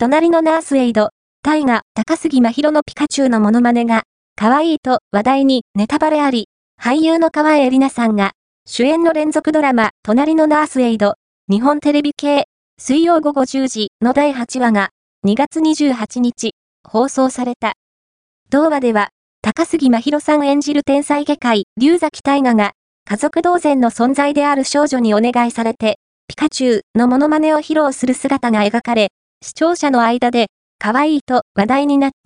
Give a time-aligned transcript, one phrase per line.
[0.00, 1.10] 隣のナースエイド、
[1.42, 4.04] タイガ、高杉真宙のピカチュウのモノマネが、
[4.36, 6.46] 可愛いと話題にネタバレあり、
[6.80, 8.30] 俳優の河江里奈さんが、
[8.64, 11.14] 主演の連続ドラマ、隣のナースエイド、
[11.50, 12.44] 日本テレビ系、
[12.78, 14.90] 水曜午後10時の第8話が、
[15.26, 16.52] 2月28日、
[16.88, 17.72] 放送された。
[18.50, 19.08] 同話では、
[19.42, 22.70] 高杉真宙さん演じる天才外科医、龍崎大河が、
[23.04, 29.08] 家族同然の存在である少女にお願いされて、ピカチュウのモノマネを披露する姿が描かれ、
[29.40, 30.48] 視聴者の間で、
[30.78, 32.18] 可愛いと話題になった。